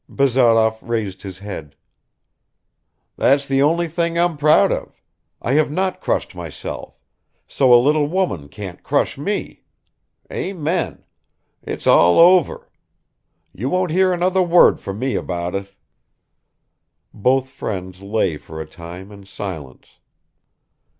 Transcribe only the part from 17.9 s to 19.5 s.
lay for a time in